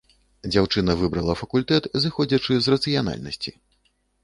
[0.53, 3.57] Дзяўчына выбрала факультэт, зыходзячы з рацыянальнасці.